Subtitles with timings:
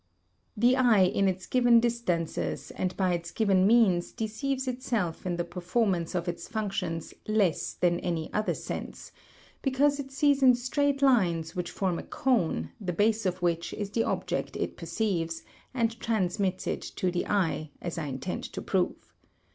[0.57, 5.43] The eye in its given distances and by its given means deceives itself in the
[5.43, 9.11] performance of its functions less than any other sense,
[9.61, 13.91] because it sees in straight lines which form a cone, the base of which is
[13.91, 19.13] the object it perceives, and transmits it to the eye, as I intend to prove.